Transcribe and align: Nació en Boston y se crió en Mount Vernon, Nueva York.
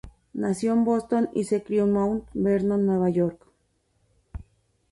Nació 0.33 0.73
en 0.73 0.83
Boston 0.83 1.29
y 1.31 1.43
se 1.43 1.61
crió 1.61 1.83
en 1.83 1.91
Mount 1.93 2.23
Vernon, 2.33 2.87
Nueva 2.87 3.11
York. 3.11 3.39